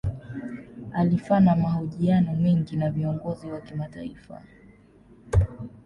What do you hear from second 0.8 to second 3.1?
Alifanya mahojiano mengi na